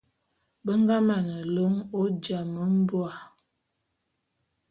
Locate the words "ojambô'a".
1.99-3.15